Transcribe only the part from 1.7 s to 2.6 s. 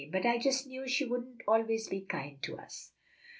be kind to